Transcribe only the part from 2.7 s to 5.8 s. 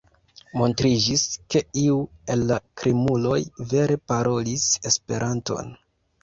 krimuloj vere parolis Esperanton.